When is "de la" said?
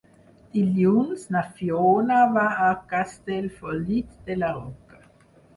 4.31-4.51